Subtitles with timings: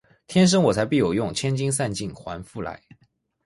[0.25, 2.81] 天生我材必有用，千金散尽还复来